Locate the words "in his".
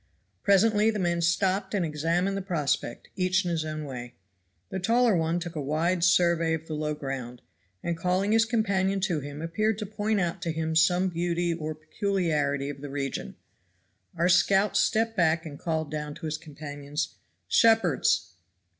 3.45-3.63